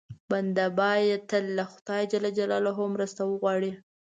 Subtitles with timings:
[0.29, 2.13] بنده باید تل له خدای ج
[2.93, 3.71] مرسته وغواړي.